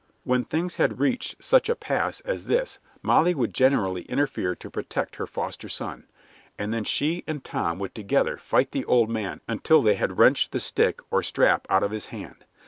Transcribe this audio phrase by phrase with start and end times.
[0.23, 5.17] When things had reached such a pass as this Molly would generally interfere to protect
[5.17, 6.07] her foster son,
[6.57, 10.53] and then she and Tom would together fight the old man until they had wrenched
[10.53, 12.45] the stick or the strap out of his hand.